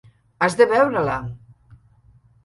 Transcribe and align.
Has 0.45 0.55
de 0.61 0.65
veure-la. 0.71 1.17